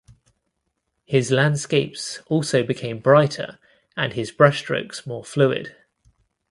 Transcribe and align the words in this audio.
His 1.05 1.31
landscapes 1.31 2.21
also 2.25 2.63
became 2.63 2.97
brighter 2.97 3.59
and 3.95 4.13
his 4.13 4.31
brushstrokes 4.31 5.05
more 5.05 5.23
fluid. 5.23 5.75